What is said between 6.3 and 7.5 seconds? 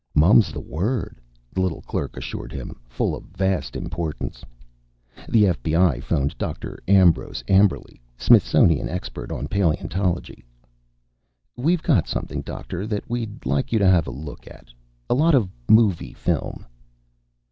Dr. Ambrose